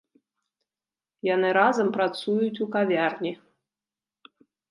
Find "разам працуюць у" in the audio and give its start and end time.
1.59-2.69